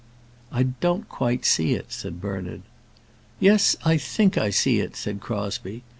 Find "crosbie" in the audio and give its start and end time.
5.21-5.83